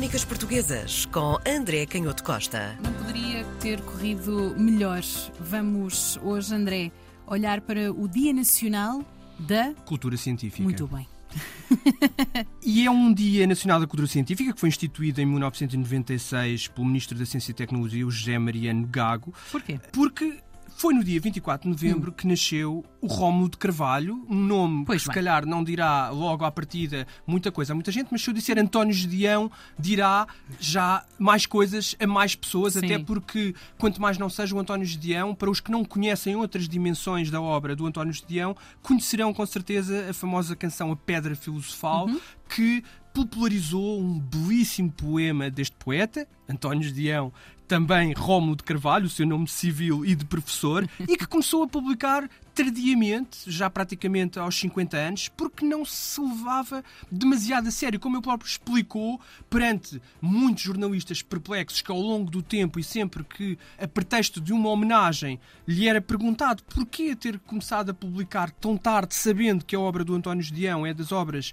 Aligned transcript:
Crónicas 0.00 0.24
Portuguesas 0.24 1.04
com 1.04 1.36
André 1.46 1.84
Canhoto 1.84 2.24
Costa. 2.24 2.74
Não 2.82 2.90
poderia 2.90 3.44
ter 3.60 3.82
corrido 3.82 4.54
melhor. 4.56 5.02
Vamos 5.38 6.18
hoje, 6.22 6.54
André, 6.54 6.90
olhar 7.26 7.60
para 7.60 7.92
o 7.92 8.08
Dia 8.08 8.32
Nacional 8.32 9.04
da 9.38 9.74
Cultura 9.84 10.16
Científica. 10.16 10.62
Muito 10.62 10.86
bem. 10.86 11.06
E 12.64 12.86
é 12.86 12.90
um 12.90 13.12
Dia 13.12 13.46
Nacional 13.46 13.78
da 13.78 13.86
Cultura 13.86 14.08
Científica 14.08 14.54
que 14.54 14.58
foi 14.58 14.70
instituído 14.70 15.20
em 15.20 15.26
1996 15.26 16.68
pelo 16.68 16.86
Ministro 16.86 17.18
da 17.18 17.26
Ciência 17.26 17.50
e 17.50 17.54
Tecnologia, 17.54 18.06
o 18.06 18.10
José 18.10 18.38
Mariano 18.38 18.86
Gago. 18.86 19.34
Porquê? 19.52 19.78
Porque 19.92 20.38
foi 20.80 20.94
no 20.94 21.04
dia 21.04 21.20
24 21.20 21.64
de 21.64 21.68
novembro 21.68 22.10
que 22.10 22.26
nasceu 22.26 22.82
o 23.02 23.06
Rómulo 23.06 23.50
de 23.50 23.58
Carvalho, 23.58 24.24
um 24.30 24.34
nome 24.34 24.86
Pois 24.86 24.96
que 24.96 25.02
se 25.02 25.08
bem. 25.08 25.14
calhar 25.16 25.44
não 25.44 25.62
dirá 25.62 26.08
logo 26.08 26.42
à 26.42 26.50
partida 26.50 27.06
muita 27.26 27.52
coisa 27.52 27.72
a 27.72 27.74
muita 27.74 27.92
gente, 27.92 28.08
mas 28.10 28.22
se 28.22 28.30
eu 28.30 28.32
disser 28.32 28.58
António 28.58 28.94
Gedeão, 28.94 29.50
dirá 29.78 30.26
já 30.58 31.04
mais 31.18 31.44
coisas 31.44 31.94
a 32.00 32.06
mais 32.06 32.34
pessoas, 32.34 32.72
Sim. 32.72 32.78
até 32.86 32.98
porque 32.98 33.54
quanto 33.76 34.00
mais 34.00 34.16
não 34.16 34.30
seja 34.30 34.56
o 34.56 34.58
António 34.58 34.86
Gedeão, 34.86 35.34
para 35.34 35.50
os 35.50 35.60
que 35.60 35.70
não 35.70 35.84
conhecem 35.84 36.34
outras 36.34 36.66
dimensões 36.66 37.30
da 37.30 37.42
obra 37.42 37.76
do 37.76 37.84
António 37.86 38.14
Gedeão, 38.14 38.56
conhecerão 38.82 39.34
com 39.34 39.44
certeza 39.44 40.08
a 40.08 40.14
famosa 40.14 40.56
canção 40.56 40.90
A 40.92 40.96
Pedra 40.96 41.36
Filosofal, 41.36 42.06
Uhum. 42.06 42.18
que 42.48 42.82
popularizou 43.12 44.00
um 44.00 44.18
belíssimo 44.18 44.90
poema 44.90 45.50
deste 45.50 45.76
poeta, 45.76 46.26
António 46.48 46.84
Gedeão, 46.88 47.30
também 47.70 48.12
Rómulo 48.12 48.56
de 48.56 48.64
Carvalho, 48.64 49.06
o 49.06 49.08
seu 49.08 49.24
nome 49.24 49.46
civil 49.46 50.04
e 50.04 50.16
de 50.16 50.24
professor, 50.24 50.90
e 50.98 51.16
que 51.16 51.24
começou 51.24 51.62
a 51.62 51.68
publicar 51.68 52.28
tardiamente, 52.52 53.38
já 53.46 53.70
praticamente 53.70 54.40
aos 54.40 54.58
50 54.58 54.96
anos, 54.96 55.28
porque 55.28 55.64
não 55.64 55.84
se 55.84 56.20
levava 56.20 56.82
demasiado 57.12 57.68
a 57.68 57.70
sério, 57.70 58.00
como 58.00 58.16
ele 58.16 58.24
próprio 58.24 58.48
explicou, 58.48 59.20
perante 59.48 60.02
muitos 60.20 60.64
jornalistas 60.64 61.22
perplexos 61.22 61.80
que 61.80 61.92
ao 61.92 62.00
longo 62.00 62.28
do 62.28 62.42
tempo 62.42 62.80
e 62.80 62.82
sempre 62.82 63.22
que, 63.22 63.56
a 63.78 63.86
pretexto 63.86 64.40
de 64.40 64.52
uma 64.52 64.68
homenagem, 64.68 65.38
lhe 65.64 65.86
era 65.86 66.00
perguntado 66.00 66.64
porquê 66.64 67.14
ter 67.14 67.38
começado 67.38 67.90
a 67.90 67.94
publicar 67.94 68.50
tão 68.50 68.76
tarde, 68.76 69.14
sabendo 69.14 69.64
que 69.64 69.76
a 69.76 69.80
obra 69.80 70.02
do 70.02 70.16
António 70.16 70.42
Gedeão 70.42 70.84
é 70.84 70.92
das 70.92 71.12
obras 71.12 71.52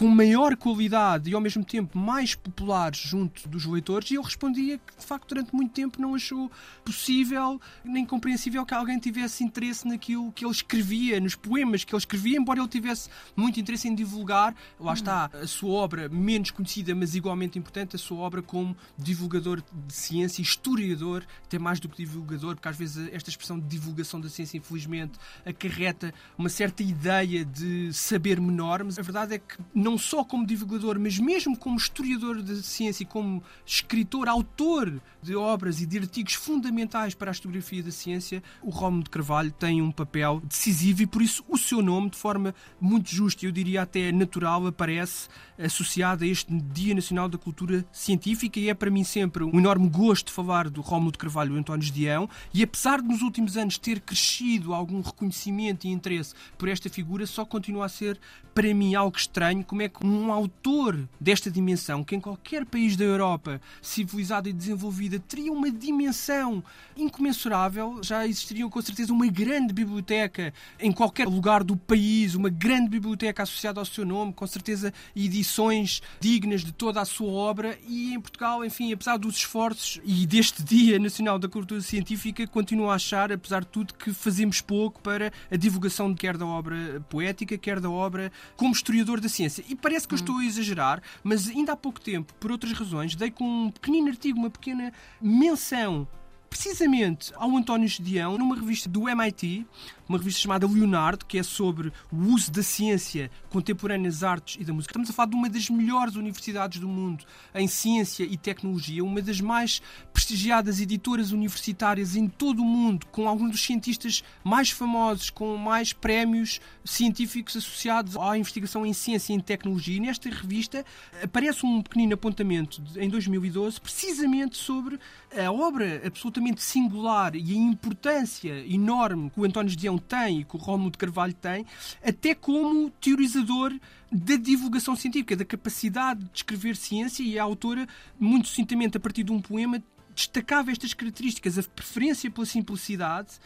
com 0.00 0.08
maior 0.08 0.56
qualidade 0.56 1.28
e 1.28 1.34
ao 1.34 1.42
mesmo 1.42 1.62
tempo 1.62 1.98
mais 1.98 2.34
populares 2.34 2.98
junto 2.98 3.46
dos 3.46 3.66
leitores, 3.66 4.10
e 4.10 4.14
eu 4.14 4.22
respondia 4.22 4.78
que 4.78 4.96
de 4.98 5.04
facto 5.04 5.28
durante 5.28 5.54
muito 5.54 5.74
tempo 5.74 6.00
não 6.00 6.14
achou 6.14 6.50
possível 6.82 7.60
nem 7.84 8.06
compreensível 8.06 8.64
que 8.64 8.72
alguém 8.72 8.98
tivesse 8.98 9.44
interesse 9.44 9.86
naquilo 9.86 10.32
que 10.32 10.42
ele 10.42 10.52
escrevia, 10.52 11.20
nos 11.20 11.34
poemas 11.34 11.84
que 11.84 11.94
ele 11.94 11.98
escrevia, 11.98 12.38
embora 12.38 12.60
ele 12.60 12.68
tivesse 12.68 13.10
muito 13.36 13.60
interesse 13.60 13.88
em 13.88 13.94
divulgar, 13.94 14.54
lá 14.78 14.94
está, 14.94 15.26
a 15.34 15.46
sua 15.46 15.72
obra 15.72 16.08
menos 16.08 16.50
conhecida, 16.50 16.94
mas 16.94 17.14
igualmente 17.14 17.58
importante, 17.58 17.94
a 17.94 17.98
sua 17.98 18.20
obra 18.20 18.40
como 18.40 18.74
divulgador 18.96 19.62
de 19.86 19.92
ciência, 19.92 20.40
historiador, 20.40 21.26
até 21.44 21.58
mais 21.58 21.78
do 21.78 21.90
que 21.90 21.98
divulgador, 21.98 22.54
porque 22.54 22.68
às 22.68 22.76
vezes 22.78 23.06
esta 23.12 23.28
expressão 23.28 23.60
de 23.60 23.66
divulgação 23.66 24.18
da 24.18 24.30
ciência, 24.30 24.56
infelizmente, 24.56 25.18
acarreta 25.44 26.14
uma 26.38 26.48
certa 26.48 26.82
ideia 26.82 27.44
de 27.44 27.92
saber 27.92 28.40
menor, 28.40 28.82
mas 28.82 28.98
a 28.98 29.02
verdade 29.02 29.34
é 29.34 29.38
que 29.38 29.58
não 29.74 29.89
só 29.98 30.24
como 30.24 30.46
divulgador, 30.46 30.98
mas 30.98 31.18
mesmo 31.18 31.56
como 31.56 31.76
historiador 31.76 32.42
da 32.42 32.56
ciência 32.56 33.02
e 33.02 33.06
como 33.06 33.42
escritor, 33.64 34.28
autor 34.28 35.00
de 35.22 35.34
obras 35.34 35.80
e 35.80 35.86
de 35.86 35.98
artigos 35.98 36.34
fundamentais 36.34 37.14
para 37.14 37.30
a 37.30 37.32
historiografia 37.32 37.82
da 37.82 37.90
ciência, 37.90 38.42
o 38.62 38.70
Rómulo 38.70 39.04
de 39.04 39.10
Carvalho 39.10 39.52
tem 39.52 39.82
um 39.82 39.90
papel 39.90 40.40
decisivo 40.44 41.02
e 41.02 41.06
por 41.06 41.22
isso 41.22 41.44
o 41.48 41.58
seu 41.58 41.82
nome, 41.82 42.10
de 42.10 42.16
forma 42.16 42.54
muito 42.80 43.10
justa, 43.10 43.44
eu 43.44 43.52
diria 43.52 43.82
até 43.82 44.10
natural, 44.12 44.66
aparece 44.66 45.28
associado 45.58 46.24
a 46.24 46.26
este 46.26 46.52
Dia 46.72 46.94
Nacional 46.94 47.28
da 47.28 47.36
Cultura 47.36 47.84
Científica 47.92 48.58
e 48.58 48.68
é 48.68 48.74
para 48.74 48.90
mim 48.90 49.04
sempre 49.04 49.44
um 49.44 49.58
enorme 49.58 49.88
gosto 49.88 50.32
falar 50.32 50.68
do 50.70 50.80
Rómulo 50.80 51.12
de 51.12 51.18
Carvalho 51.18 51.56
António 51.56 51.82
Gedeão. 51.82 52.28
E 52.52 52.62
apesar 52.62 53.02
de 53.02 53.08
nos 53.08 53.22
últimos 53.22 53.56
anos 53.56 53.78
ter 53.78 54.00
crescido 54.00 54.72
algum 54.72 55.00
reconhecimento 55.00 55.86
e 55.86 55.90
interesse 55.90 56.34
por 56.56 56.68
esta 56.68 56.88
figura, 56.88 57.26
só 57.26 57.44
continua 57.44 57.86
a 57.86 57.88
ser 57.88 58.18
para 58.54 58.72
mim 58.74 58.94
algo 58.94 59.16
estranho 59.16 59.64
como 59.70 59.82
é 59.82 59.88
que 59.88 60.04
um 60.04 60.32
autor 60.32 61.08
desta 61.20 61.48
dimensão, 61.48 62.02
que 62.02 62.16
em 62.16 62.20
qualquer 62.20 62.66
país 62.66 62.96
da 62.96 63.04
Europa 63.04 63.60
civilizada 63.80 64.48
e 64.48 64.52
desenvolvida 64.52 65.20
teria 65.20 65.52
uma 65.52 65.70
dimensão 65.70 66.60
incomensurável, 66.96 68.00
já 68.02 68.26
existiria 68.26 68.68
com 68.68 68.82
certeza 68.82 69.12
uma 69.12 69.28
grande 69.28 69.72
biblioteca 69.72 70.52
em 70.80 70.90
qualquer 70.90 71.28
lugar 71.28 71.62
do 71.62 71.76
país, 71.76 72.34
uma 72.34 72.48
grande 72.48 72.88
biblioteca 72.88 73.44
associada 73.44 73.78
ao 73.78 73.86
seu 73.86 74.04
nome, 74.04 74.32
com 74.32 74.44
certeza 74.44 74.92
edições 75.14 76.02
dignas 76.18 76.64
de 76.64 76.72
toda 76.72 77.00
a 77.00 77.04
sua 77.04 77.30
obra 77.30 77.78
e 77.86 78.12
em 78.12 78.20
Portugal, 78.20 78.64
enfim, 78.64 78.92
apesar 78.92 79.18
dos 79.18 79.36
esforços 79.36 80.00
e 80.04 80.26
deste 80.26 80.64
Dia 80.64 80.98
Nacional 80.98 81.38
da 81.38 81.48
Cultura 81.48 81.80
Científica, 81.80 82.44
continuo 82.48 82.90
a 82.90 82.96
achar, 82.96 83.30
apesar 83.30 83.60
de 83.60 83.68
tudo, 83.68 83.94
que 83.94 84.12
fazemos 84.12 84.60
pouco 84.60 85.00
para 85.00 85.32
a 85.48 85.54
divulgação 85.54 86.12
quer 86.12 86.36
da 86.36 86.44
obra 86.44 87.00
poética, 87.08 87.56
quer 87.56 87.78
da 87.78 87.88
obra 87.88 88.32
como 88.56 88.72
historiador 88.72 89.20
da 89.20 89.28
ciência. 89.28 89.59
E 89.68 89.74
parece 89.74 90.06
que 90.06 90.14
eu 90.14 90.16
estou 90.16 90.38
a 90.38 90.44
exagerar, 90.44 91.02
mas 91.22 91.48
ainda 91.48 91.72
há 91.72 91.76
pouco 91.76 92.00
tempo, 92.00 92.32
por 92.34 92.50
outras 92.50 92.72
razões, 92.72 93.14
dei 93.14 93.30
com 93.30 93.44
um 93.44 93.70
pequenino 93.70 94.08
artigo, 94.08 94.38
uma 94.38 94.50
pequena 94.50 94.92
menção 95.20 96.06
precisamente 96.50 97.32
ao 97.36 97.56
António 97.56 97.88
Gedeão 97.88 98.36
numa 98.36 98.56
revista 98.56 98.88
do 98.88 99.08
MIT, 99.08 99.64
uma 100.08 100.18
revista 100.18 100.40
chamada 100.40 100.66
Leonardo, 100.66 101.24
que 101.24 101.38
é 101.38 101.42
sobre 101.44 101.92
o 102.10 102.16
uso 102.16 102.50
da 102.50 102.64
ciência 102.64 103.30
contemporânea 103.48 104.10
das 104.10 104.24
artes 104.24 104.56
e 104.60 104.64
da 104.64 104.72
música. 104.72 104.90
Estamos 104.90 105.08
a 105.08 105.12
falar 105.12 105.28
de 105.28 105.36
uma 105.36 105.48
das 105.48 105.70
melhores 105.70 106.16
universidades 106.16 106.80
do 106.80 106.88
mundo 106.88 107.24
em 107.54 107.68
ciência 107.68 108.24
e 108.24 108.36
tecnologia, 108.36 109.04
uma 109.04 109.22
das 109.22 109.40
mais 109.40 109.80
prestigiadas 110.12 110.80
editoras 110.80 111.30
universitárias 111.30 112.16
em 112.16 112.26
todo 112.26 112.60
o 112.60 112.64
mundo, 112.64 113.06
com 113.06 113.28
alguns 113.28 113.52
dos 113.52 113.62
cientistas 113.64 114.24
mais 114.42 114.70
famosos, 114.70 115.30
com 115.30 115.56
mais 115.56 115.92
prémios 115.92 116.60
científicos 116.84 117.56
associados 117.56 118.16
à 118.16 118.36
investigação 118.36 118.84
em 118.84 118.92
ciência 118.92 119.32
e 119.32 119.36
em 119.36 119.40
tecnologia. 119.40 119.96
E 119.96 120.00
nesta 120.00 120.28
revista 120.28 120.84
aparece 121.22 121.64
um 121.64 121.80
pequenino 121.80 122.14
apontamento 122.14 122.82
em 122.96 123.08
2012, 123.08 123.80
precisamente 123.80 124.56
sobre 124.56 124.98
a 125.32 125.52
obra 125.52 126.02
absolutamente 126.04 126.39
singular 126.56 127.34
e 127.34 127.52
a 127.52 127.56
importância 127.56 128.64
enorme 128.66 129.30
que 129.30 129.40
o 129.40 129.44
António 129.44 129.70
Gedeão 129.70 129.98
tem 129.98 130.40
e 130.40 130.44
que 130.44 130.56
o 130.56 130.58
Rómulo 130.58 130.90
de 130.90 130.98
Carvalho 130.98 131.34
tem, 131.34 131.66
até 132.02 132.34
como 132.34 132.90
teorizador 133.00 133.72
da 134.10 134.36
divulgação 134.36 134.96
científica, 134.96 135.36
da 135.36 135.44
capacidade 135.44 136.24
de 136.24 136.30
escrever 136.38 136.76
ciência 136.76 137.22
e 137.22 137.38
a 137.38 137.42
autora, 137.42 137.86
muito 138.18 138.48
sucintamente 138.48 138.96
a 138.96 139.00
partir 139.00 139.22
de 139.22 139.32
um 139.32 139.40
poema, 139.40 139.82
destacava 140.14 140.70
estas 140.70 140.94
características, 140.94 141.58
a 141.58 141.62
preferência 141.62 142.30
pela 142.30 142.46
simplicidade, 142.46 143.38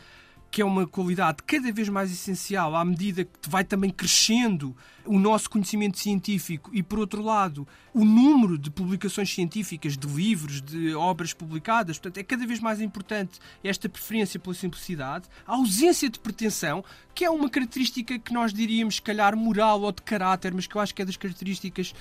que 0.54 0.62
é 0.62 0.64
uma 0.64 0.86
qualidade 0.86 1.38
cada 1.44 1.72
vez 1.72 1.88
mais 1.88 2.12
essencial 2.12 2.76
à 2.76 2.84
medida 2.84 3.24
que 3.24 3.50
vai 3.50 3.64
também 3.64 3.90
crescendo 3.90 4.72
o 5.04 5.18
nosso 5.18 5.50
conhecimento 5.50 5.98
científico 5.98 6.70
e, 6.72 6.82
por 6.82 6.98
outro 6.98 7.22
lado, 7.22 7.66
o 7.92 8.04
número 8.04 8.56
de 8.56 8.70
publicações 8.70 9.32
científicas, 9.32 9.96
de 9.96 10.06
livros, 10.06 10.60
de 10.60 10.94
obras 10.94 11.32
publicadas. 11.32 11.98
Portanto, 11.98 12.18
é 12.18 12.22
cada 12.22 12.46
vez 12.46 12.58
mais 12.58 12.80
importante 12.80 13.38
esta 13.62 13.88
preferência 13.88 14.40
pela 14.40 14.54
simplicidade, 14.54 15.28
a 15.46 15.54
ausência 15.54 16.08
de 16.08 16.18
pretensão, 16.18 16.84
que 17.14 17.24
é 17.24 17.30
uma 17.30 17.48
característica 17.48 18.18
que 18.18 18.32
nós 18.32 18.52
diríamos, 18.52 18.96
se 18.96 19.02
calhar, 19.02 19.36
moral 19.36 19.82
ou 19.82 19.92
de 19.92 20.02
caráter, 20.02 20.52
mas 20.54 20.66
que 20.66 20.74
eu 20.74 20.80
acho 20.80 20.94
que 20.94 21.02
é 21.02 21.04
das 21.04 21.16
características 21.16 21.94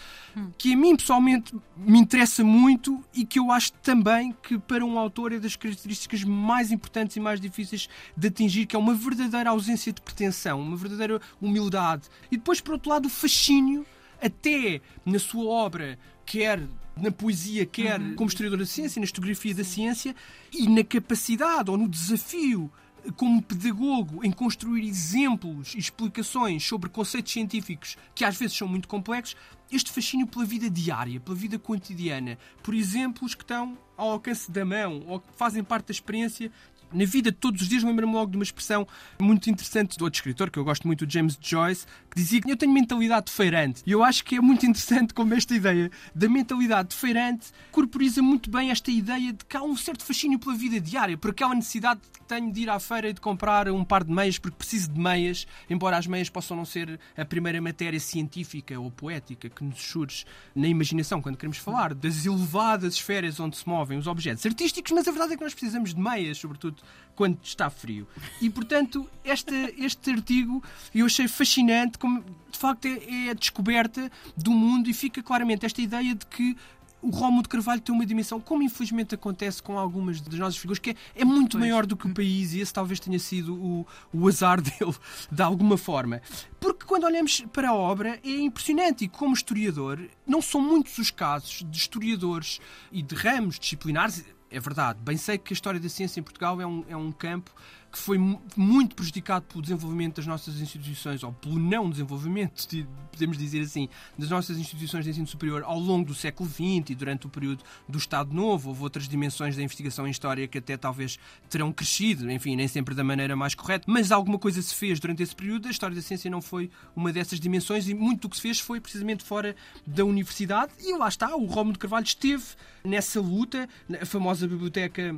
que 0.57 0.73
a 0.73 0.77
mim 0.77 0.95
pessoalmente 0.95 1.53
me 1.77 1.99
interessa 1.99 2.43
muito 2.43 3.03
e 3.13 3.25
que 3.25 3.37
eu 3.37 3.51
acho 3.51 3.73
também 3.73 4.33
que 4.41 4.57
para 4.57 4.85
um 4.85 4.97
autor 4.97 5.33
é 5.33 5.39
das 5.39 5.55
características 5.55 6.23
mais 6.23 6.71
importantes 6.71 7.17
e 7.17 7.19
mais 7.19 7.39
difíceis 7.39 7.87
de 8.15 8.27
atingir, 8.27 8.42
que 8.65 8.75
é 8.75 8.79
uma 8.79 8.93
verdadeira 8.93 9.49
ausência 9.49 9.91
de 9.91 10.01
pretensão, 10.01 10.59
uma 10.59 10.77
verdadeira 10.77 11.21
humildade. 11.41 12.03
E 12.31 12.37
depois, 12.37 12.61
por 12.61 12.73
outro 12.73 12.89
lado, 12.89 13.05
o 13.05 13.09
fascínio, 13.09 13.85
até 14.21 14.81
na 15.05 15.19
sua 15.19 15.45
obra, 15.45 15.97
quer 16.25 16.61
na 16.95 17.11
poesia, 17.11 17.65
quer 17.65 17.99
como 18.15 18.29
historiador 18.29 18.59
da 18.59 18.65
ciência, 18.65 18.99
na 18.99 19.05
historiografia 19.05 19.55
da 19.55 19.63
ciência, 19.63 20.15
e 20.51 20.67
na 20.67 20.83
capacidade 20.83 21.71
ou 21.71 21.77
no 21.77 21.87
desafio 21.87 22.71
como 23.17 23.41
pedagogo 23.41 24.23
em 24.23 24.31
construir 24.31 24.87
exemplos 24.87 25.75
e 25.75 25.79
explicações 25.79 26.65
sobre 26.65 26.89
conceitos 26.89 27.33
científicos 27.33 27.97
que 28.15 28.23
às 28.23 28.37
vezes 28.37 28.55
são 28.55 28.67
muito 28.67 28.87
complexos, 28.87 29.35
este 29.71 29.91
fascínio 29.91 30.27
pela 30.27 30.45
vida 30.45 30.69
diária, 30.69 31.19
pela 31.19 31.35
vida 31.35 31.59
cotidiana, 31.59 32.37
por 32.61 32.73
exemplos 32.73 33.35
que 33.35 33.43
estão 33.43 33.77
ao 33.97 34.11
alcance 34.11 34.49
da 34.49 34.63
mão 34.63 35.03
ou 35.07 35.19
que 35.19 35.27
fazem 35.35 35.63
parte 35.63 35.87
da 35.87 35.91
experiência 35.91 36.51
na 36.93 37.05
vida 37.05 37.31
de 37.31 37.37
todos 37.37 37.61
os 37.61 37.67
dias, 37.67 37.83
lembro-me 37.83 38.13
logo 38.13 38.31
de 38.31 38.37
uma 38.37 38.43
expressão 38.43 38.87
muito 39.19 39.49
interessante 39.49 39.97
de 39.97 40.03
outro 40.03 40.17
escritor, 40.17 40.49
que 40.49 40.59
eu 40.59 40.63
gosto 40.63 40.85
muito, 40.87 41.09
James 41.09 41.37
Joyce, 41.41 41.85
que 42.09 42.15
dizia 42.15 42.41
que 42.41 42.51
eu 42.51 42.57
tenho 42.57 42.71
mentalidade 42.71 43.27
de 43.27 43.31
feirante. 43.31 43.81
E 43.85 43.91
eu 43.91 44.03
acho 44.03 44.23
que 44.23 44.35
é 44.35 44.41
muito 44.41 44.65
interessante 44.65 45.13
como 45.13 45.33
esta 45.33 45.55
ideia 45.55 45.89
da 46.13 46.29
mentalidade 46.29 46.89
de 46.89 46.95
feirante 46.95 47.51
corporiza 47.71 48.21
muito 48.21 48.49
bem 48.49 48.69
esta 48.69 48.91
ideia 48.91 49.33
de 49.33 49.43
que 49.45 49.57
há 49.57 49.63
um 49.63 49.75
certo 49.75 50.03
fascínio 50.03 50.39
pela 50.39 50.55
vida 50.55 50.79
diária, 50.79 51.17
por 51.17 51.31
aquela 51.31 51.55
necessidade 51.55 52.01
que 52.11 52.21
tenho 52.23 52.51
de 52.51 52.61
ir 52.61 52.69
à 52.69 52.79
feira 52.79 53.09
e 53.09 53.13
de 53.13 53.21
comprar 53.21 53.67
um 53.69 53.83
par 53.83 54.03
de 54.03 54.11
meias, 54.11 54.37
porque 54.37 54.57
preciso 54.57 54.91
de 54.91 54.99
meias, 54.99 55.47
embora 55.69 55.97
as 55.97 56.07
meias 56.07 56.29
possam 56.29 56.55
não 56.55 56.65
ser 56.65 56.99
a 57.17 57.25
primeira 57.25 57.61
matéria 57.61 57.99
científica 57.99 58.79
ou 58.79 58.91
poética 58.91 59.49
que 59.49 59.63
nos 59.63 59.81
surge 59.81 60.25
na 60.55 60.67
imaginação 60.67 61.21
quando 61.21 61.37
queremos 61.37 61.57
falar 61.57 61.93
das 61.93 62.25
elevadas 62.25 62.95
esferas 62.95 63.39
onde 63.39 63.57
se 63.57 63.67
movem 63.67 63.97
os 63.97 64.07
objetos 64.07 64.45
artísticos, 64.45 64.91
mas 64.91 65.07
a 65.07 65.11
verdade 65.11 65.33
é 65.33 65.37
que 65.37 65.43
nós 65.43 65.53
precisamos 65.53 65.93
de 65.93 65.99
meias, 65.99 66.37
sobretudo 66.37 66.82
quando 67.15 67.37
está 67.43 67.69
frio. 67.69 68.07
E, 68.41 68.49
portanto, 68.49 69.09
este, 69.23 69.53
este 69.77 70.11
artigo 70.11 70.63
eu 70.93 71.05
achei 71.05 71.27
fascinante, 71.27 71.97
como 71.97 72.23
de 72.51 72.57
facto 72.57 72.85
é, 72.85 73.27
é 73.27 73.29
a 73.31 73.33
descoberta 73.33 74.11
do 74.35 74.51
mundo 74.51 74.89
e 74.89 74.93
fica 74.93 75.21
claramente 75.21 75.65
esta 75.65 75.81
ideia 75.81 76.15
de 76.15 76.25
que 76.25 76.55
o 77.03 77.09
Rómulo 77.09 77.43
de 77.43 77.49
Carvalho 77.49 77.81
tem 77.81 77.93
uma 77.93 78.05
dimensão, 78.05 78.39
como 78.39 78.63
infelizmente 78.63 79.13
acontece 79.13 79.61
com 79.61 79.77
algumas 79.77 80.21
das 80.21 80.39
nossas 80.39 80.57
figuras, 80.57 80.79
que 80.79 80.91
é, 80.91 80.95
é 81.15 81.25
muito 81.25 81.57
pois. 81.57 81.61
maior 81.61 81.85
do 81.85 81.97
que 81.97 82.07
o 82.07 82.13
país 82.13 82.53
e 82.53 82.61
esse 82.61 82.73
talvez 82.73 82.99
tenha 82.99 83.19
sido 83.19 83.55
o, 83.55 83.85
o 84.13 84.27
azar 84.27 84.61
dele, 84.63 84.95
de 85.29 85.41
alguma 85.41 85.77
forma. 85.77 86.21
Porque 86.61 86.85
quando 86.85 87.03
olhamos 87.03 87.41
para 87.51 87.69
a 87.69 87.73
obra 87.73 88.19
é 88.23 88.29
impressionante 88.29 89.03
e 89.03 89.09
como 89.09 89.33
historiador, 89.33 89.99
não 90.25 90.41
são 90.41 90.61
muitos 90.61 90.97
os 90.97 91.11
casos 91.11 91.65
de 91.69 91.77
historiadores 91.77 92.61
e 92.89 93.01
de 93.01 93.13
ramos 93.15 93.59
disciplinares, 93.59 94.23
é 94.53 94.59
verdade, 94.59 94.99
bem 95.01 95.17
sei 95.17 95.37
que 95.37 95.51
a 95.51 95.55
história 95.55 95.79
da 95.79 95.89
ciência 95.89 96.19
em 96.19 96.23
Portugal 96.23 96.61
é 96.61 96.65
um, 96.65 96.85
é 96.87 96.95
um 96.95 97.11
campo 97.11 97.51
que 97.93 97.99
foi 97.99 98.17
muito 98.57 98.95
prejudicado 98.95 99.45
pelo 99.45 99.61
desenvolvimento 99.61 100.15
das 100.15 100.25
nossas 100.25 100.59
instituições, 100.59 101.21
ou 101.21 101.31
pelo 101.31 101.59
não 101.59 101.87
desenvolvimento, 101.87 102.67
podemos 103.11 103.37
dizer 103.37 103.61
assim, 103.61 103.87
das 104.17 104.31
nossas 104.31 104.57
instituições 104.57 105.05
de 105.05 105.11
ensino 105.11 105.27
superior 105.27 105.61
ao 105.63 105.77
longo 105.77 106.07
do 106.07 106.15
século 106.15 106.49
XX 106.49 106.89
e 106.89 106.95
durante 106.95 107.27
o 107.27 107.29
período 107.29 107.63
do 107.87 107.99
Estado 107.99 108.33
Novo. 108.33 108.69
Houve 108.69 108.81
outras 108.81 109.07
dimensões 109.07 109.55
da 109.55 109.61
investigação 109.61 110.07
em 110.07 110.09
história 110.09 110.47
que 110.47 110.57
até 110.57 110.75
talvez 110.75 111.19
terão 111.47 111.71
crescido, 111.71 112.31
enfim, 112.31 112.55
nem 112.55 112.67
sempre 112.67 112.95
da 112.95 113.03
maneira 113.03 113.35
mais 113.35 113.53
correta, 113.53 113.85
mas 113.87 114.11
alguma 114.11 114.39
coisa 114.39 114.59
se 114.59 114.73
fez 114.73 114.99
durante 114.99 115.21
esse 115.21 115.35
período. 115.35 115.67
A 115.67 115.71
história 115.71 115.95
da 115.95 116.01
ciência 116.01 116.31
não 116.31 116.41
foi 116.41 116.71
uma 116.95 117.13
dessas 117.13 117.39
dimensões 117.39 117.87
e 117.87 117.93
muito 117.93 118.21
do 118.21 118.29
que 118.29 118.37
se 118.37 118.41
fez 118.41 118.59
foi 118.59 118.81
precisamente 118.81 119.23
fora 119.23 119.55
da 119.85 120.03
universidade. 120.03 120.73
E 120.79 120.97
lá 120.97 121.07
está, 121.07 121.35
o 121.35 121.45
Rómulo 121.45 121.73
de 121.73 121.79
Carvalho 121.79 122.05
esteve 122.05 122.43
nessa 122.83 123.21
luta, 123.21 123.69
a 124.01 124.05
famosa 124.05 124.47
biblioteca 124.47 125.15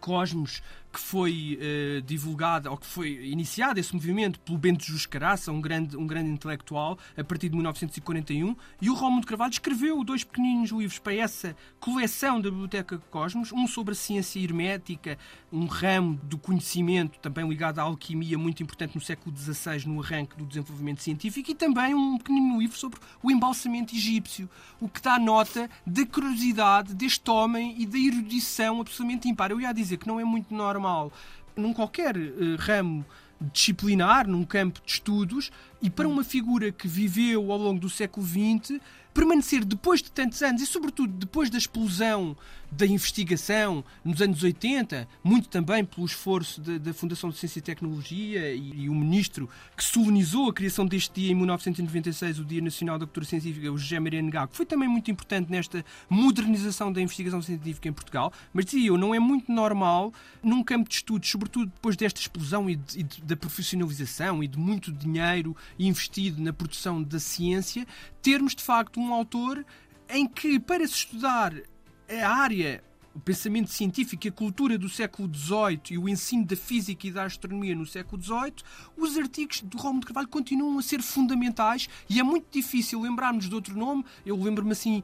Cosmos 0.00 0.62
que 0.92 1.00
foi 1.00 1.58
uh, 1.60 2.02
divulgada, 2.02 2.70
ou 2.70 2.76
que 2.76 2.86
foi 2.86 3.26
iniciado 3.26 3.78
esse 3.78 3.94
movimento 3.94 4.40
pelo 4.40 4.58
Bento 4.58 4.84
Jus 4.84 5.06
Caraça, 5.06 5.52
um 5.52 5.60
grande, 5.60 5.96
um 5.96 6.06
grande 6.06 6.30
intelectual, 6.30 6.98
a 7.16 7.22
partir 7.22 7.48
de 7.48 7.54
1941, 7.54 8.56
e 8.80 8.90
o 8.90 8.94
Rómulo 8.94 9.20
de 9.20 9.26
Carvalho 9.28 9.52
escreveu 9.52 10.02
dois 10.02 10.24
pequeninos 10.24 10.70
livros 10.70 10.98
para 10.98 11.14
essa 11.14 11.56
coleção 11.78 12.40
da 12.40 12.50
Biblioteca 12.50 12.98
Cosmos, 13.10 13.52
um 13.52 13.66
sobre 13.66 13.92
a 13.92 13.96
ciência 13.96 14.40
hermética, 14.40 15.16
um 15.52 15.66
ramo 15.66 16.18
do 16.24 16.36
conhecimento 16.36 17.18
também 17.20 17.48
ligado 17.48 17.78
à 17.78 17.82
alquimia, 17.82 18.36
muito 18.36 18.62
importante 18.62 18.94
no 18.94 19.00
século 19.00 19.36
XVI, 19.36 19.86
no 19.86 20.02
arranque 20.02 20.36
do 20.36 20.44
desenvolvimento 20.44 21.02
científico, 21.02 21.50
e 21.50 21.54
também 21.54 21.94
um 21.94 22.18
pequenino 22.18 22.58
livro 22.58 22.76
sobre 22.76 22.98
o 23.22 23.30
embalsamento 23.30 23.94
egípcio, 23.94 24.48
o 24.80 24.88
que 24.88 25.00
dá 25.00 25.18
nota 25.18 25.70
da 25.86 26.04
curiosidade 26.04 26.94
deste 26.94 27.30
homem 27.30 27.76
e 27.78 27.86
da 27.86 27.98
erudição 27.98 28.80
absolutamente 28.80 29.28
impar. 29.28 29.50
Eu 29.50 29.60
ia 29.60 29.72
dizer 29.72 29.96
que 29.96 30.08
não 30.08 30.18
é 30.18 30.24
muito 30.24 30.52
normal 30.52 30.79
normal. 30.80 31.12
Num 31.54 31.74
qualquer 31.74 32.16
uh, 32.16 32.56
ramo 32.58 33.04
disciplinar, 33.40 34.26
num 34.26 34.44
campo 34.44 34.80
de 34.84 34.92
estudos, 34.92 35.50
e 35.82 35.88
para 35.88 36.08
uma 36.08 36.24
figura 36.24 36.70
que 36.70 36.86
viveu 36.86 37.50
ao 37.52 37.58
longo 37.58 37.80
do 37.80 37.88
século 37.88 38.26
XX, 38.26 38.80
permanecer 39.12 39.64
depois 39.64 40.02
de 40.02 40.10
tantos 40.10 40.42
anos 40.42 40.62
e, 40.62 40.66
sobretudo, 40.66 41.12
depois 41.12 41.50
da 41.50 41.58
explosão 41.58 42.36
da 42.70 42.86
investigação 42.86 43.84
nos 44.04 44.22
anos 44.22 44.42
80, 44.42 45.08
muito 45.24 45.48
também 45.48 45.84
pelo 45.84 46.06
esforço 46.06 46.60
da 46.60 46.94
Fundação 46.94 47.30
de 47.30 47.36
Ciência 47.36 47.58
e 47.58 47.62
Tecnologia 47.62 48.54
e, 48.54 48.84
e, 48.84 48.88
o 48.88 48.94
ministro 48.94 49.48
que 49.76 49.82
solenizou 49.82 50.48
a 50.48 50.54
criação 50.54 50.86
deste 50.86 51.20
dia 51.20 51.32
em 51.32 51.34
1996, 51.34 52.38
o 52.38 52.44
Dia 52.44 52.62
Nacional 52.62 52.98
da 52.98 53.06
Cultura 53.06 53.26
Científica, 53.26 53.72
o 53.72 53.76
José 53.76 53.98
Maria 53.98 54.22
Negago, 54.22 54.52
que 54.52 54.56
foi 54.56 54.66
também 54.66 54.88
muito 54.88 55.10
importante 55.10 55.50
nesta 55.50 55.84
modernização 56.08 56.92
da 56.92 57.00
investigação 57.00 57.42
científica 57.42 57.88
em 57.88 57.92
Portugal. 57.92 58.32
Mas 58.52 58.66
dizia 58.66 58.88
eu, 58.88 58.96
não 58.96 59.14
é 59.14 59.18
muito 59.18 59.50
normal 59.50 60.12
num 60.42 60.62
campo 60.62 60.88
de 60.88 60.94
estudos, 60.94 61.28
sobretudo 61.28 61.66
depois 61.66 61.96
desta 61.96 62.20
explosão 62.20 62.70
e, 62.70 62.76
de, 62.76 63.00
e 63.00 63.02
de, 63.02 63.22
da 63.22 63.36
profissionalização 63.36 64.44
e 64.44 64.46
de 64.46 64.58
muito 64.58 64.92
dinheiro 64.92 65.56
investido 65.78 66.40
na 66.42 66.52
produção 66.52 67.02
da 67.02 67.18
ciência, 67.18 67.86
termos 68.22 68.54
de 68.54 68.62
facto 68.62 69.00
um 69.00 69.12
autor 69.12 69.64
em 70.08 70.26
que, 70.26 70.58
para 70.58 70.86
se 70.86 70.94
estudar 70.94 71.54
a 72.08 72.28
área 72.28 72.82
o 73.14 73.20
pensamento 73.20 73.70
científico 73.70 74.26
e 74.26 74.28
a 74.28 74.32
cultura 74.32 74.78
do 74.78 74.88
século 74.88 75.28
XVIII 75.32 75.80
e 75.90 75.98
o 75.98 76.08
ensino 76.08 76.44
da 76.44 76.56
física 76.56 77.06
e 77.06 77.10
da 77.10 77.24
astronomia 77.24 77.74
no 77.74 77.86
século 77.86 78.22
XVIII, 78.22 78.54
os 78.96 79.16
artigos 79.18 79.62
do 79.62 79.76
Rómulo 79.76 80.00
de 80.00 80.06
Carvalho 80.06 80.28
continuam 80.28 80.78
a 80.78 80.82
ser 80.82 81.02
fundamentais 81.02 81.88
e 82.08 82.20
é 82.20 82.22
muito 82.22 82.46
difícil 82.50 83.00
lembrarmos 83.00 83.48
de 83.48 83.54
outro 83.54 83.76
nome. 83.76 84.04
Eu 84.24 84.36
lembro-me 84.36 84.72
assim, 84.72 85.02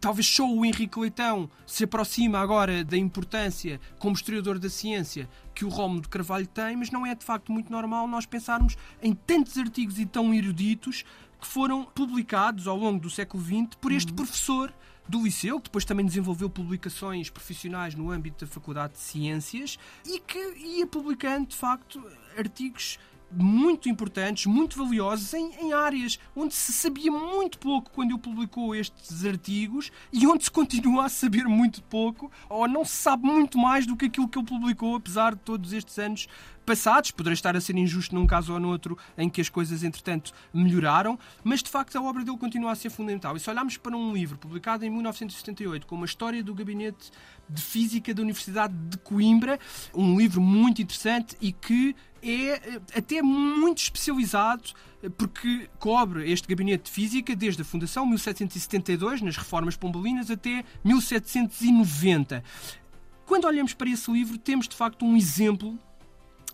talvez 0.00 0.26
só 0.26 0.50
o 0.50 0.64
Henrique 0.64 0.98
Leitão 0.98 1.50
se 1.66 1.84
aproxima 1.84 2.38
agora 2.38 2.82
da 2.82 2.96
importância 2.96 3.80
como 3.98 4.14
historiador 4.14 4.58
da 4.58 4.70
ciência 4.70 5.28
que 5.54 5.64
o 5.64 5.68
Rómulo 5.68 6.02
de 6.02 6.08
Carvalho 6.08 6.46
tem, 6.46 6.76
mas 6.76 6.90
não 6.90 7.06
é 7.06 7.14
de 7.14 7.24
facto 7.24 7.52
muito 7.52 7.70
normal 7.70 8.08
nós 8.08 8.26
pensarmos 8.26 8.76
em 9.02 9.14
tantos 9.14 9.56
artigos 9.58 9.98
e 9.98 10.06
tão 10.06 10.32
eruditos 10.34 11.04
que 11.40 11.46
foram 11.46 11.84
publicados 11.84 12.66
ao 12.66 12.76
longo 12.76 13.00
do 13.00 13.10
século 13.10 13.42
XX 13.44 13.76
por 13.80 13.92
este 13.92 14.10
uhum. 14.10 14.16
professor 14.16 14.72
do 15.08 15.22
Liceu, 15.22 15.58
que 15.58 15.64
depois 15.64 15.84
também 15.84 16.06
desenvolveu 16.06 16.48
publicações 16.48 17.28
profissionais 17.30 17.94
no 17.94 18.10
âmbito 18.10 18.44
da 18.44 18.50
Faculdade 18.50 18.94
de 18.94 19.00
Ciências 19.00 19.78
e 20.06 20.18
que 20.18 20.38
ia 20.56 20.86
publicando, 20.86 21.46
de 21.46 21.56
facto, 21.56 22.02
artigos 22.36 22.98
muito 23.30 23.88
importantes, 23.88 24.46
muito 24.46 24.78
valiosos 24.78 25.34
em, 25.34 25.52
em, 25.60 25.72
áreas 25.72 26.18
onde 26.36 26.54
se 26.54 26.72
sabia 26.72 27.10
muito 27.10 27.58
pouco 27.58 27.90
quando 27.90 28.10
ele 28.10 28.18
publicou 28.18 28.74
estes 28.74 29.24
artigos 29.24 29.90
e 30.12 30.26
onde 30.26 30.44
se 30.44 30.50
continua 30.50 31.06
a 31.06 31.08
saber 31.08 31.44
muito 31.44 31.82
pouco 31.82 32.30
ou 32.48 32.68
não 32.68 32.84
se 32.84 32.96
sabe 32.96 33.26
muito 33.26 33.58
mais 33.58 33.86
do 33.86 33.96
que 33.96 34.06
aquilo 34.06 34.28
que 34.28 34.38
ele 34.38 34.46
publicou, 34.46 34.94
apesar 34.94 35.34
de 35.34 35.40
todos 35.40 35.72
estes 35.72 35.98
anos 35.98 36.28
passados. 36.64 37.10
Poderá 37.10 37.34
estar 37.34 37.56
a 37.56 37.60
ser 37.60 37.76
injusto 37.76 38.14
num 38.14 38.26
caso 38.26 38.52
ou 38.52 38.60
no 38.60 38.68
outro 38.68 38.96
em 39.16 39.28
que 39.28 39.40
as 39.40 39.48
coisas, 39.48 39.82
entretanto, 39.82 40.32
melhoraram, 40.52 41.18
mas 41.42 41.62
de 41.62 41.70
facto 41.70 41.96
a 41.96 42.02
obra 42.02 42.24
dele 42.24 42.38
continua 42.38 42.72
a 42.72 42.74
ser 42.74 42.90
fundamental. 42.90 43.36
E 43.36 43.40
se 43.40 43.50
olharmos 43.50 43.76
para 43.76 43.96
um 43.96 44.12
livro 44.12 44.38
publicado 44.38 44.84
em 44.84 44.90
1978, 44.90 45.86
com 45.86 45.96
uma 45.96 46.06
história 46.06 46.42
do 46.42 46.54
gabinete 46.54 47.10
de 47.48 47.60
física 47.60 48.14
da 48.14 48.22
Universidade 48.22 48.74
de 48.74 48.96
Coimbra, 48.98 49.58
um 49.94 50.18
livro 50.18 50.40
muito 50.40 50.80
interessante 50.80 51.36
e 51.40 51.52
que 51.52 51.94
é 52.24 52.52
eh, 52.54 52.80
até 52.96 53.20
muito 53.22 53.78
especializado 53.78 54.70
eh, 55.02 55.08
porque 55.10 55.68
cobre 55.78 56.30
este 56.30 56.48
gabinete 56.48 56.84
de 56.84 56.90
física 56.90 57.36
desde 57.36 57.62
a 57.62 57.64
fundação 57.64 58.06
1772 58.06 59.20
nas 59.20 59.36
reformas 59.36 59.76
pombalinas 59.76 60.30
até 60.30 60.64
1790. 60.82 62.42
Quando 63.26 63.46
olhamos 63.46 63.74
para 63.74 63.88
esse 63.88 64.10
livro, 64.10 64.38
temos 64.38 64.66
de 64.66 64.74
facto 64.74 65.04
um 65.04 65.16
exemplo 65.16 65.78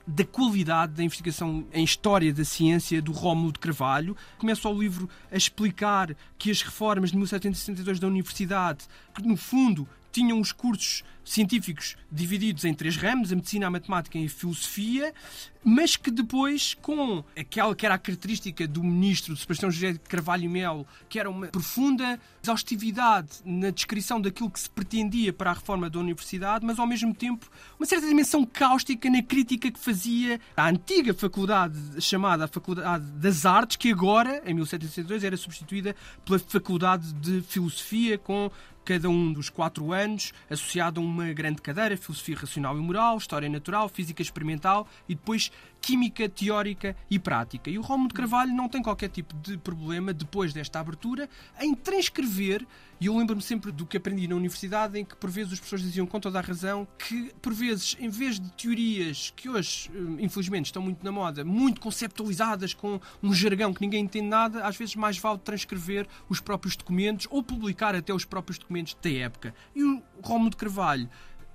da 0.06 0.24
qualidade 0.24 0.94
da 0.94 1.04
investigação 1.04 1.64
em 1.72 1.84
história 1.84 2.32
da 2.32 2.44
ciência 2.44 3.00
do 3.00 3.12
Rómulo 3.12 3.52
de 3.52 3.60
Carvalho. 3.60 4.16
Começa 4.38 4.68
o 4.68 4.80
livro 4.80 5.08
a 5.30 5.36
explicar 5.36 6.16
que 6.36 6.50
as 6.50 6.62
reformas 6.62 7.10
de 7.10 7.16
1762 7.16 8.00
da 8.00 8.08
Universidade, 8.08 8.86
que 9.14 9.22
no 9.22 9.36
fundo 9.36 9.88
tinham 10.10 10.40
os 10.40 10.52
cursos 10.52 11.04
científicos 11.24 11.96
divididos 12.10 12.64
em 12.64 12.74
três 12.74 12.96
ramos, 12.96 13.32
a 13.32 13.36
medicina, 13.36 13.66
a 13.66 13.70
matemática 13.70 14.18
e 14.18 14.26
a 14.26 14.28
filosofia, 14.28 15.12
mas 15.62 15.96
que 15.96 16.10
depois, 16.10 16.74
com 16.74 17.22
aquela 17.38 17.74
que 17.74 17.84
era 17.84 17.94
a 17.94 17.98
característica 17.98 18.66
do 18.66 18.82
ministro 18.82 19.36
Sebastião 19.36 19.70
José 19.70 19.92
de 19.92 19.98
Carvalho 20.00 20.48
Melo, 20.48 20.86
que 21.08 21.18
era 21.18 21.28
uma 21.28 21.48
profunda 21.48 22.18
exaustividade 22.42 23.28
na 23.44 23.70
descrição 23.70 24.20
daquilo 24.20 24.50
que 24.50 24.58
se 24.58 24.70
pretendia 24.70 25.32
para 25.32 25.50
a 25.50 25.54
reforma 25.54 25.90
da 25.90 25.98
universidade, 25.98 26.64
mas 26.64 26.78
ao 26.78 26.86
mesmo 26.86 27.14
tempo 27.14 27.46
uma 27.78 27.86
certa 27.86 28.06
dimensão 28.06 28.44
cáustica 28.44 29.10
na 29.10 29.22
crítica 29.22 29.70
que 29.70 29.78
fazia 29.78 30.40
à 30.56 30.68
antiga 30.68 31.12
faculdade 31.12 31.78
chamada 32.00 32.44
a 32.44 32.48
Faculdade 32.48 33.04
das 33.12 33.44
Artes, 33.44 33.76
que 33.76 33.92
agora, 33.92 34.42
em 34.46 34.54
1762, 34.54 35.24
era 35.24 35.36
substituída 35.36 35.94
pela 36.24 36.38
Faculdade 36.38 37.12
de 37.14 37.42
Filosofia, 37.42 38.16
com 38.16 38.50
cada 38.84 39.08
um 39.08 39.32
dos 39.32 39.48
quatro 39.48 39.92
anos, 39.92 40.32
associado 40.48 41.00
a 41.00 41.04
uma 41.10 41.32
grande 41.32 41.60
cadeira, 41.60 41.96
filosofia 41.96 42.36
racional 42.36 42.76
e 42.78 42.80
moral, 42.80 43.18
história 43.18 43.48
natural, 43.48 43.88
física 43.88 44.22
experimental 44.22 44.88
e 45.08 45.14
depois 45.14 45.50
química 45.80 46.28
teórica 46.28 46.96
e 47.10 47.18
prática. 47.18 47.70
E 47.70 47.78
o 47.78 47.82
Rómulo 47.82 48.08
de 48.08 48.14
Carvalho 48.14 48.54
não 48.54 48.68
tem 48.68 48.82
qualquer 48.82 49.08
tipo 49.08 49.34
de 49.36 49.56
problema, 49.58 50.12
depois 50.12 50.52
desta 50.52 50.80
abertura, 50.80 51.28
em 51.60 51.74
transcrever, 51.74 52.66
e 53.00 53.06
eu 53.06 53.16
lembro-me 53.16 53.40
sempre 53.40 53.72
do 53.72 53.86
que 53.86 53.96
aprendi 53.96 54.28
na 54.28 54.36
universidade, 54.36 54.98
em 54.98 55.04
que 55.04 55.16
por 55.16 55.30
vezes 55.30 55.52
os 55.52 55.58
professores 55.58 55.84
diziam 55.84 56.06
com 56.06 56.20
toda 56.20 56.38
a 56.38 56.42
razão 56.42 56.86
que, 56.98 57.32
por 57.40 57.54
vezes, 57.54 57.96
em 57.98 58.10
vez 58.10 58.38
de 58.38 58.50
teorias 58.52 59.32
que 59.34 59.48
hoje, 59.48 59.90
eh, 59.94 60.22
infelizmente, 60.22 60.66
estão 60.66 60.82
muito 60.82 61.02
na 61.02 61.10
moda, 61.10 61.42
muito 61.42 61.80
conceptualizadas, 61.80 62.74
com 62.74 63.00
um 63.22 63.32
jargão 63.32 63.72
que 63.72 63.80
ninguém 63.80 64.04
entende 64.04 64.28
nada, 64.28 64.66
às 64.66 64.76
vezes 64.76 64.94
mais 64.96 65.16
vale 65.18 65.38
transcrever 65.38 66.06
os 66.28 66.40
próprios 66.40 66.76
documentos 66.76 67.26
ou 67.30 67.42
publicar 67.42 67.94
até 67.94 68.12
os 68.12 68.26
próprios 68.26 68.58
documentos 68.58 68.94
da 69.00 69.10
época. 69.10 69.54
E 69.74 69.82
o 69.82 70.02
Rómulo 70.22 70.50
de 70.50 70.56
Carvalho 70.56 71.08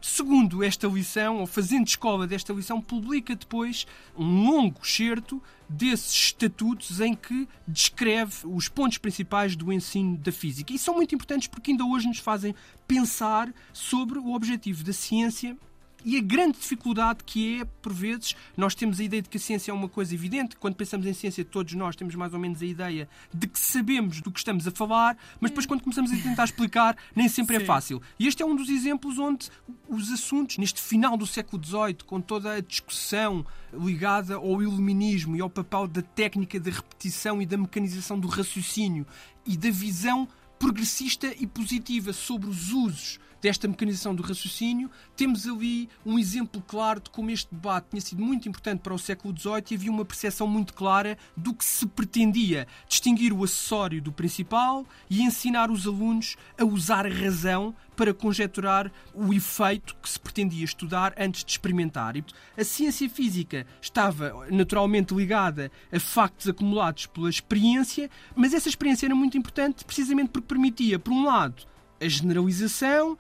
segundo 0.06 0.64
esta 0.64 0.88
lição, 0.88 1.40
ou 1.40 1.48
fazendo 1.48 1.88
escola 1.88 2.28
desta 2.28 2.54
lição, 2.54 2.80
publica 2.80 3.36
depois 3.36 3.88
um 4.16 4.46
longo 4.46 4.80
excerto 4.84 5.42
desses 5.68 6.14
estatutos 6.14 7.02
em 7.02 7.16
que 7.16 7.48
descreve 7.68 8.36
os 8.46 8.70
pontos 8.70 9.00
principais 9.00 9.56
do 9.56 9.74
ensino 9.74 10.16
da 10.18 10.32
física. 10.32 10.72
E 10.72 10.78
são 10.78 10.94
muito 10.94 11.16
importantes 11.16 11.48
porque 11.48 11.72
ainda 11.72 11.84
hoje 11.84 12.08
nos 12.08 12.20
fazem 12.20 12.54
pensar 12.88 13.52
sobre 13.74 14.20
o 14.20 14.34
objetivo 14.34 14.84
da 14.84 14.94
ciência 14.94 15.58
e 16.06 16.18
a 16.18 16.22
grande 16.22 16.60
dificuldade 16.60 17.24
que 17.26 17.62
é, 17.62 17.66
por 17.82 17.92
vezes, 17.92 18.36
nós 18.56 18.76
temos 18.76 19.00
a 19.00 19.04
ideia 19.04 19.24
de 19.24 19.28
que 19.28 19.38
a 19.38 19.40
ciência 19.40 19.72
é 19.72 19.74
uma 19.74 19.90
coisa 19.90 20.14
evidente. 20.14 20.56
Quando 20.56 20.76
pensamos 20.76 21.08
em 21.08 21.14
ciência, 21.14 21.44
todos 21.44 21.74
nós 21.74 21.96
temos 21.96 22.14
mais 22.14 22.32
ou 22.32 22.40
menos 22.40 22.62
a 22.62 22.66
ideia 22.66 23.10
de 23.34 23.48
que 23.48 23.60
sabemos 23.60 24.22
do 24.22 24.32
que 24.32 24.38
estamos 24.38 24.68
a 24.68 24.72
falar, 24.72 25.18
mas 25.40 25.50
depois, 25.50 25.66
quando 25.66 25.82
começamos 25.82 26.12
a 26.12 26.16
tentar 26.16 26.44
explicar, 26.44 26.96
nem 27.16 27.28
sempre 27.28 27.56
é 27.56 27.60
Sim. 27.60 27.64
é 27.64 27.68
fácil. 27.68 28.02
E 28.20 28.28
este 28.28 28.44
é 28.44 28.46
um 28.46 28.56
dos 28.56 28.70
exemplos 28.70 29.18
onde 29.18 29.50
os 29.90 30.12
assuntos, 30.12 30.60
neste 30.60 30.80
final 30.80 31.18
do 31.18 31.26
século 31.26 31.64
XVIII, 31.64 31.98
com 32.06 32.22
toda 32.22 32.54
a 32.54 32.62
discussão 32.62 33.44
ligada 33.74 34.36
ao 34.36 34.62
iluminismo 34.62 35.36
e 35.36 35.42
ao 35.42 35.50
papel 35.50 35.88
da 35.88 36.04
técnica 36.04 36.60
da 36.60 36.70
repetição 36.70 37.42
e 37.42 37.48
da 37.48 37.58
mecanização 37.58 38.20
do 38.20 38.28
raciocínio 38.28 39.08
e 39.44 39.58
da 39.58 39.72
visão 39.72 40.28
progressista 40.60 41.34
e 41.38 41.48
positiva 41.48 42.14
sobre 42.14 42.50
os 42.50 42.72
usos 42.72 43.20
desta 43.46 43.68
mecanização 43.68 44.16
do 44.16 44.24
raciocínio, 44.24 44.90
temos 45.16 45.48
ali 45.48 45.88
um 46.04 46.18
exemplo 46.18 46.64
claro 46.68 47.00
de 47.00 47.12
como 47.12 47.30
este 47.30 47.54
debate 47.54 47.90
tinha 47.92 48.02
sido 48.02 48.24
muito 48.24 48.50
importante 48.50 48.80
para 48.80 48.92
o 48.92 48.98
século 48.98 49.38
XVIII 49.38 49.64
e 49.70 49.76
havia 49.76 49.92
uma 49.92 50.04
percepção 50.04 50.48
muito 50.48 50.74
clara 50.74 51.16
do 51.38 51.54
que 51.54 51.64
se 51.64 51.86
pretendia 51.86 52.68
distinguir 52.90 53.32
o 53.32 53.44
acessório 53.44 54.02
do 54.02 54.12
principal 54.12 54.84
e 55.08 55.22
ensinar 55.22 55.70
os 55.70 55.86
alunos 55.86 56.36
a 56.60 56.66
usar 56.66 57.06
a 57.06 57.14
razão 57.14 57.76
para 57.96 58.16
conjecturar 58.16 58.92
o 59.14 59.32
efeito 59.32 59.96
que 60.02 60.10
se 60.10 60.20
pretendia 60.20 60.66
estudar 60.66 61.14
antes 61.16 61.44
de 61.44 61.52
experimentar. 61.52 62.16
A 62.58 62.64
ciência 62.64 63.08
física 63.08 63.68
estava 63.80 64.48
naturalmente 64.50 65.14
ligada 65.14 65.72
a 65.94 66.00
factos 66.00 66.48
acumulados 66.48 67.06
pela 67.06 67.30
experiência, 67.30 68.10
mas 68.36 68.56
essa 68.56 68.70
experiência 68.70 69.06
era 69.06 69.16
muito 69.16 69.38
importante 69.38 69.86
precisamente 69.86 70.30
porque 70.30 70.48
permitia, 70.48 70.98
por 70.98 71.14
um 71.14 71.26
lado, 71.26 71.64
a 72.00 72.08
generalização 72.08 73.18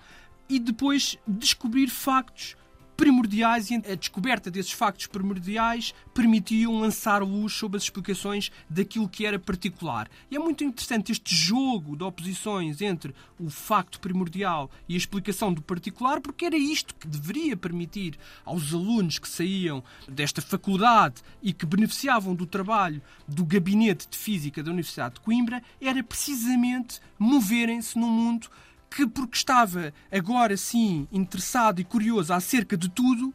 e 0.50 0.60
depois 0.60 1.17
descobrir 1.27 1.88
factos 1.88 2.55
primordiais 2.96 3.70
e 3.70 3.75
a 3.75 3.96
descoberta 3.96 4.50
desses 4.50 4.72
factos 4.72 5.08
primordiais 5.08 5.94
permitiam 6.14 6.80
lançar 6.80 7.22
luz 7.22 7.54
sobre 7.54 7.78
as 7.78 7.84
explicações 7.84 8.52
daquilo 8.70 9.10
que 9.10 9.25
era 9.25 9.38
particular. 9.38 10.10
E 10.32 10.36
é 10.36 10.40
muito 10.40 10.64
interessante 10.64 11.12
este 11.12 11.36
jogo 11.36 11.96
de 11.96 12.04
oposições 12.04 12.82
entre 12.82 13.14
o 13.40 13.50
facto 13.50 14.00
primordial 14.00 14.70
e 14.88 14.94
a 14.94 14.98
explicação 14.98 15.54
do 15.54 15.62
particular, 15.62 16.22
porque 16.22 16.46
era 16.46 16.58
isto 16.58 16.96
que 16.96 17.08
deveria 17.08 17.58
permitir 17.58 18.18
aos 18.46 18.74
alunos 18.74 19.20
que 19.20 19.28
saíam 19.28 19.84
desta 20.08 20.42
faculdade 20.42 21.22
e 21.42 21.52
que 21.52 21.66
beneficiavam 21.66 22.34
do 22.34 22.46
trabalho 22.46 23.02
do 23.28 23.46
gabinete 23.46 24.08
de 24.10 24.18
física 24.18 24.64
da 24.64 24.72
Universidade 24.72 25.16
de 25.16 25.22
Coimbra, 25.22 25.62
era 25.82 26.04
precisamente 26.04 27.00
moverem-se 27.20 27.98
num 28.00 28.10
mundo 28.10 28.48
que, 28.89 29.08
porque 29.08 29.38
estava 29.38 29.94
agora 30.12 30.56
sim 30.56 31.08
interessado 31.12 31.80
e 31.80 31.84
curioso 31.84 32.34
acerca 32.34 32.77
de 32.77 32.89
tudo, 32.89 33.34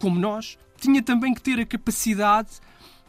como 0.00 0.18
nós, 0.18 0.58
tinha 0.78 1.02
também 1.02 1.34
que 1.34 1.40
ter 1.40 1.58
a 1.60 1.66
capacidade 1.66 2.60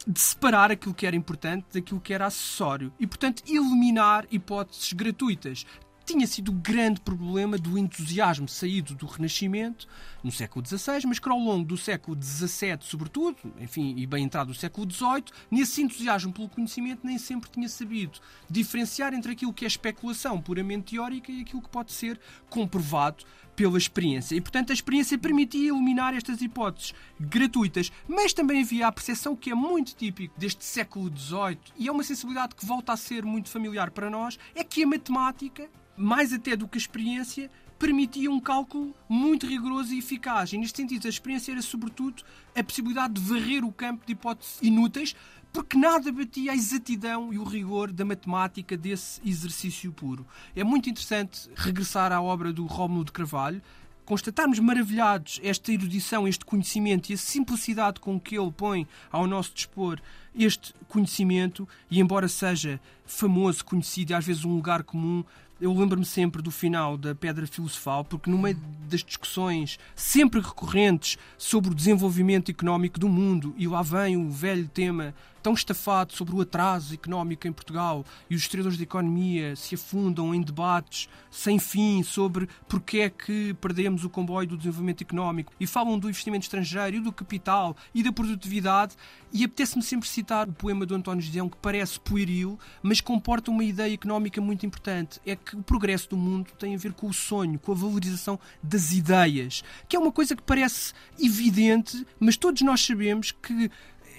de 0.08 0.20
separar 0.20 0.72
aquilo 0.72 0.94
que 0.94 1.06
era 1.06 1.16
importante 1.16 1.66
daquilo 1.74 2.00
que 2.00 2.14
era 2.14 2.26
acessório. 2.26 2.92
E, 3.00 3.06
portanto, 3.06 3.44
eliminar 3.48 4.26
hipóteses 4.32 4.94
gratuitas 4.94 5.66
tinha 6.10 6.26
sido 6.26 6.50
o 6.50 6.56
grande 6.56 7.00
problema 7.02 7.56
do 7.56 7.78
entusiasmo 7.78 8.48
saído 8.48 8.96
do 8.96 9.06
Renascimento 9.06 9.88
no 10.24 10.32
século 10.32 10.66
XVI, 10.66 11.06
mas 11.06 11.20
que 11.20 11.30
ao 11.30 11.38
longo 11.38 11.66
do 11.66 11.78
século 11.78 12.18
XVII, 12.20 12.80
sobretudo, 12.82 13.38
enfim, 13.60 13.94
e 13.96 14.08
bem 14.08 14.24
entrado 14.24 14.48
no 14.48 14.56
século 14.56 14.92
XVIII, 14.92 15.26
nesse 15.52 15.84
entusiasmo 15.84 16.34
pelo 16.34 16.50
conhecimento 16.50 17.06
nem 17.06 17.20
sempre 17.20 17.50
tinha 17.52 17.70
sabido 17.70 18.20
diferenciar 18.50 19.14
entre 19.14 19.34
aquilo 19.34 19.54
que 19.54 19.66
é 19.66 19.68
especulação 19.68 20.42
puramente 20.42 20.96
teórica 20.96 21.32
e 21.32 21.42
aquilo 21.42 21.62
que 21.62 21.70
pode 21.70 21.92
ser 21.92 22.20
comprovado 22.50 23.24
pela 23.56 23.78
experiência. 23.78 24.36
E, 24.36 24.42
portanto, 24.42 24.72
a 24.72 24.74
experiência 24.74 25.18
permitia 25.18 25.70
eliminar 25.70 26.16
estas 26.16 26.42
hipóteses 26.42 26.94
gratuitas, 27.20 27.92
mas 28.08 28.34
também 28.34 28.64
havia 28.64 28.88
a 28.88 28.92
percepção 28.92 29.36
que 29.36 29.52
é 29.52 29.56
muito 29.56 29.94
típico 29.96 30.34
deste 30.40 30.66
século 30.66 31.12
XVIII 31.16 31.60
e 31.78 31.88
é 31.88 31.92
uma 31.92 32.04
sensibilidade 32.04 32.56
que 32.56 32.66
volta 32.66 32.94
a 32.94 32.98
ser 32.98 33.24
muito 33.24 33.50
familiar 33.50 33.92
para 33.92 34.10
nós, 34.10 34.40
é 34.56 34.64
que 34.64 34.84
a 34.84 34.88
matemática 34.88 35.70
mais 36.00 36.32
até 36.32 36.56
do 36.56 36.68
que 36.68 36.78
a 36.78 36.82
experiência, 36.82 37.52
permitia 37.78 38.32
um 38.32 38.40
cálculo 38.40 38.94
muito 39.08 39.46
rigoroso 39.46 39.94
e 39.94 40.00
eficaz. 40.00 40.52
E 40.54 40.58
neste 40.58 40.78
sentido, 40.78 41.06
a 41.06 41.10
experiência 41.10 41.52
era 41.52 41.62
sobretudo 41.62 42.24
a 42.56 42.64
possibilidade 42.64 43.14
de 43.14 43.22
varrer 43.22 43.64
o 43.64 43.72
campo 43.72 44.06
de 44.06 44.14
hipóteses 44.14 44.60
inúteis, 44.62 45.16
porque 45.52 45.78
nada 45.78 46.12
batia 46.12 46.52
a 46.52 46.56
exatidão 46.56 47.34
e 47.34 47.38
o 47.40 47.44
rigor 47.44 47.92
da 47.92 48.06
matemática 48.06 48.78
desse 48.78 49.20
exercício 49.26 49.92
puro. 49.92 50.26
É 50.56 50.64
muito 50.64 50.90
interessante 50.90 51.50
regressar 51.56 52.12
à 52.12 52.22
obra 52.22 52.54
do 52.54 52.66
Rómulo 52.66 53.06
de 53.06 53.12
Carvalho, 53.12 53.62
constatarmos 54.06 54.60
maravilhados 54.60 55.40
esta 55.44 55.72
erudição, 55.72 56.28
este 56.28 56.44
conhecimento 56.44 57.10
e 57.10 57.14
a 57.14 57.18
simplicidade 57.18 58.00
com 58.00 58.20
que 58.20 58.38
ele 58.38 58.52
põe 58.52 58.88
ao 59.12 59.28
nosso 59.28 59.54
dispor 59.54 60.00
este 60.36 60.74
conhecimento, 60.88 61.68
e 61.90 62.00
embora 62.00 62.28
seja 62.28 62.80
famoso, 63.06 63.64
conhecido 63.64 64.12
e 64.12 64.14
às 64.14 64.26
vezes 64.26 64.46
um 64.46 64.56
lugar 64.56 64.84
comum, 64.84 65.24
eu 65.62 65.74
lembro-me 65.74 66.06
sempre 66.06 66.42
do 66.42 66.52
final 66.52 66.98
da 66.98 67.14
Pedra 67.14 67.46
Filosofal, 67.46 68.06
porque 68.06 68.30
no 68.30 68.38
meio 68.38 68.58
das 68.90 69.04
discussões 69.04 69.78
sempre 69.96 70.40
recorrentes 70.40 71.18
sobre 71.38 71.72
o 71.72 71.76
desenvolvimento 71.76 72.50
económico 72.50 73.00
do 73.00 73.10
mundo, 73.10 73.54
e 73.58 73.68
lá 73.68 73.82
vem 73.82 74.16
o 74.16 74.30
velho 74.30 74.68
tema 74.68 75.14
tão 75.42 75.54
estafado 75.54 76.14
sobre 76.14 76.36
o 76.36 76.42
atraso 76.42 76.94
económico 76.94 77.48
em 77.48 77.52
Portugal 77.52 78.06
e 78.30 78.36
os 78.36 78.42
historiadores 78.42 78.78
de 78.78 78.84
economia 78.84 79.56
se 79.56 79.76
afundam 79.76 80.34
em 80.34 80.42
debates 80.42 81.10
sem 81.32 81.60
fim 81.60 82.04
sobre 82.04 82.48
porque 82.68 83.00
é 83.00 83.10
que 83.10 83.54
perdemos 83.56 84.04
o 84.04 84.10
comboio 84.10 84.48
do 84.48 84.58
desenvolvimento 84.58 85.02
económico 85.02 85.54
e 85.60 85.68
falam 85.68 85.98
do 85.98 86.10
investimento 86.10 86.44
estrangeiro 86.44 86.98
e 86.98 87.00
do 87.00 87.12
capital 87.12 87.76
e 87.94 88.04
da 88.04 88.12
produtividade 88.12 88.96
e 89.32 89.44
apetece-me 89.44 89.84
sempre 89.84 90.08
citar 90.08 90.50
o 90.50 90.54
poema 90.54 90.86
do 90.86 90.96
António 90.96 91.22
Gideão 91.22 91.50
que 91.50 91.58
parece 91.58 92.00
pueril, 92.00 92.60
mas 92.82 93.00
comporta 93.00 93.52
uma 93.52 93.64
ideia 93.64 93.94
económica 93.94 94.42
muito 94.42 94.66
importante. 94.66 95.20
É 95.26 95.36
que 95.36 95.56
o 95.56 95.62
progresso 95.62 96.10
do 96.10 96.18
mundo 96.18 96.52
tem 96.58 96.74
a 96.74 96.78
ver 96.78 96.94
com 96.94 97.08
o 97.08 97.14
sonho, 97.14 97.60
com 97.60 97.72
a 97.72 97.76
valorização 97.76 98.40
das 98.62 98.92
ideias, 98.92 99.64
que 99.88 99.96
é 99.96 100.00
uma 100.00 100.12
coisa 100.12 100.36
que 100.36 100.42
parece 100.42 100.94
evidente, 101.20 102.06
mas 102.20 102.38
todos 102.38 102.62
nós 102.62 102.82
sabemos 102.82 103.32
que 103.32 103.70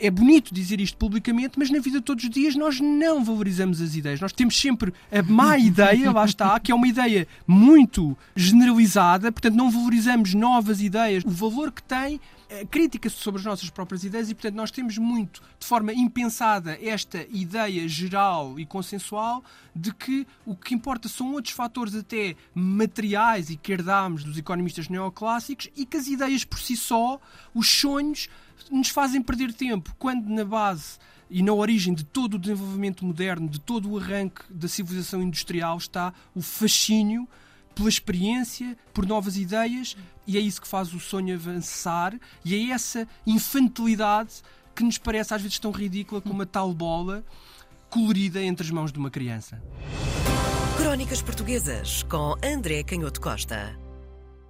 é 0.01 0.11
bonito 0.11 0.55
dizer 0.55 0.81
isto 0.81 0.97
publicamente, 0.97 1.59
mas 1.59 1.71
na 1.71 1.79
vida 1.79 1.99
de 1.99 2.05
todos 2.05 2.25
os 2.25 2.31
dias 2.31 2.57
nós 2.57 2.81
não 2.81 3.23
valorizamos 3.25 3.81
as 3.81 3.95
ideias. 3.95 4.21
Nós 4.21 4.33
temos 4.33 4.59
sempre 4.59 4.93
a 5.13 5.23
má 5.23 5.57
ideia, 5.59 6.11
lá 6.11 6.25
está, 6.25 6.59
que 6.59 6.73
é 6.73 6.75
uma 6.75 6.89
ideia 6.89 7.29
muito 7.47 8.17
generalizada, 8.35 9.31
portanto 9.31 9.55
não 9.55 9.71
valorizamos 9.71 10.35
novas 10.35 10.81
ideias, 10.81 11.25
o 11.25 11.31
valor 11.31 11.71
que 11.71 11.83
tem 11.83 12.21
crítica 12.71 13.09
sobre 13.09 13.41
as 13.41 13.45
nossas 13.45 13.71
próprias 13.71 14.03
ideias 14.03 14.31
e, 14.31 14.35
portanto, 14.35 14.55
nós 14.55 14.71
temos 14.71 14.99
muito, 14.99 15.41
de 15.59 15.67
forma 15.67 15.93
impensada, 15.93 16.79
esta 16.83 17.25
ideia 17.31 17.87
geral 17.89 18.59
e 18.59 18.67
consensual 18.67 19.45
de 19.75 19.95
que 19.95 20.27
o 20.45 20.57
que 20.57 20.75
importa 20.75 21.09
são 21.09 21.33
outros 21.33 21.55
fatores 21.55 21.95
até 21.95 22.35
materiais 22.53 23.51
e 23.51 23.57
que 23.57 23.73
herdámos 23.73 24.25
dos 24.25 24.37
economistas 24.37 24.89
neoclássicos 24.89 25.71
e 25.77 25.87
que 25.87 25.97
as 25.97 26.09
ideias 26.09 26.45
por 26.45 26.59
si 26.59 26.77
só, 26.77 27.21
os 27.55 27.71
sonhos, 27.71 28.29
nos 28.71 28.89
fazem 28.89 29.23
perder 29.23 29.53
tempo, 29.53 29.95
quando 29.99 30.29
na 30.29 30.45
base 30.45 30.99
e 31.29 31.43
na 31.43 31.53
origem 31.53 31.95
de 31.95 32.05
todo 32.05 32.35
o 32.35 32.39
desenvolvimento 32.39 33.05
moderno, 33.05 33.49
de 33.49 33.61
todo 33.61 33.91
o 33.91 33.99
arranque 33.99 34.43
da 34.51 34.69
civilização 34.69 35.23
industrial, 35.23 35.77
está 35.79 36.13
o 36.35 36.43
fascínio 36.43 37.29
pela 37.75 37.89
experiência, 37.89 38.77
por 38.93 39.07
novas 39.07 39.37
ideias, 39.37 39.97
e 40.27 40.37
é 40.37 40.41
isso 40.41 40.61
que 40.61 40.69
faz 40.69 40.93
o 40.93 41.01
sonho 41.01 41.35
avançar, 41.35 42.19
e 42.45 42.55
é 42.55 42.73
essa 42.73 43.07
infantilidade 43.27 44.43
que 44.75 44.83
nos 44.83 44.99
parece 44.99 45.35
às 45.35 45.43
vezes 45.43 45.59
tão 45.59 45.71
ridícula 45.71 46.21
como 46.21 46.35
uma 46.35 46.47
tal 46.47 46.73
bola 46.75 47.25
colorida 47.89 48.43
entre 48.43 48.65
as 48.65 48.71
mãos 48.71 48.93
de 48.93 48.99
uma 48.99 49.11
criança. 49.11 49.63
Crónicas 50.77 51.23
Portuguesas 51.23 52.03
com 52.05 52.35
André 52.43 52.83
Canhoto 52.83 53.21
Costa. 53.21 53.90